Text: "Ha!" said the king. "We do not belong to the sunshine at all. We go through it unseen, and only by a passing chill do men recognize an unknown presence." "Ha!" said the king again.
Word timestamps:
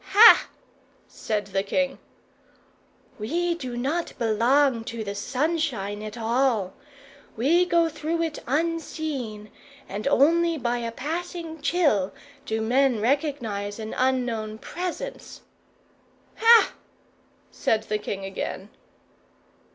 "Ha!" 0.13 0.47
said 1.07 1.45
the 1.53 1.61
king. 1.61 1.99
"We 3.19 3.53
do 3.53 3.77
not 3.77 4.17
belong 4.17 4.83
to 4.85 5.03
the 5.03 5.13
sunshine 5.13 6.01
at 6.01 6.17
all. 6.17 6.73
We 7.37 7.65
go 7.67 7.87
through 7.87 8.23
it 8.23 8.39
unseen, 8.47 9.51
and 9.87 10.07
only 10.07 10.57
by 10.57 10.79
a 10.79 10.91
passing 10.91 11.61
chill 11.61 12.13
do 12.47 12.61
men 12.61 12.99
recognize 12.99 13.77
an 13.77 13.93
unknown 13.95 14.57
presence." 14.57 15.41
"Ha!" 16.37 16.73
said 17.51 17.83
the 17.83 17.99
king 17.99 18.25
again. 18.25 18.71